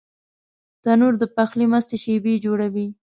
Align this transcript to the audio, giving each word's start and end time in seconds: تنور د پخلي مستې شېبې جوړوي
تنور 0.83 1.13
د 1.19 1.23
پخلي 1.35 1.65
مستې 1.71 1.97
شېبې 2.03 2.33
جوړوي 2.45 2.87